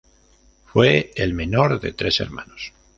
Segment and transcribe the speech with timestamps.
[0.65, 2.73] Fue el menor de tres hermanos.